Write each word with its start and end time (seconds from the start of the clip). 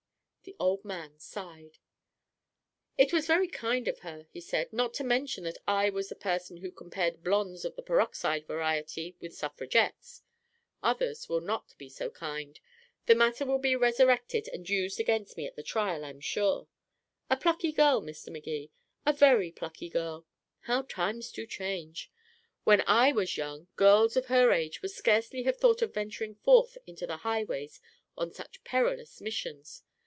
The 0.43 0.55
old 0.59 0.83
man 0.83 1.19
sighed. 1.19 1.77
"It 2.97 3.13
was 3.13 3.27
very 3.27 3.47
kind 3.47 3.87
of 3.87 3.99
her," 3.99 4.25
he 4.31 4.41
said, 4.41 4.73
"not 4.73 4.91
to 4.95 5.03
mention 5.03 5.43
that 5.43 5.59
I 5.67 5.91
was 5.91 6.09
the 6.09 6.15
person 6.15 6.57
who 6.57 6.71
compared 6.71 7.23
blondes 7.23 7.63
of 7.63 7.75
the 7.75 7.83
peroxide 7.83 8.47
variety 8.47 9.15
with 9.19 9.35
suffragettes. 9.35 10.23
Others 10.81 11.29
will 11.29 11.41
not 11.41 11.77
be 11.77 11.89
so 11.89 12.09
kind. 12.09 12.59
The 13.05 13.13
matter 13.13 13.45
will 13.45 13.59
be 13.59 13.75
resurrected 13.75 14.47
and 14.47 14.67
used 14.67 14.99
against 14.99 15.37
me 15.37 15.45
at 15.45 15.55
the 15.55 15.61
trial, 15.61 16.03
I'm 16.03 16.19
sure. 16.19 16.67
A 17.29 17.37
plucky 17.37 17.71
girl, 17.71 18.01
Mr. 18.01 18.31
Magee 18.31 18.71
a 19.05 19.13
very 19.13 19.51
plucky 19.51 19.89
girl. 19.89 20.25
How 20.61 20.81
times 20.81 21.31
do 21.31 21.45
change. 21.45 22.09
When 22.63 22.81
I 22.87 23.11
was 23.11 23.37
young, 23.37 23.67
girls 23.75 24.17
of 24.17 24.25
her 24.25 24.51
age 24.51 24.81
would 24.81 24.91
scarcely 24.91 25.43
have 25.43 25.57
thought 25.59 25.83
of 25.83 25.93
venturing 25.93 26.33
forth 26.33 26.79
into 26.87 27.05
the 27.05 27.17
highways 27.17 27.79
on 28.17 28.31
such 28.31 28.63
perilous 28.63 29.21
missions. 29.21 29.83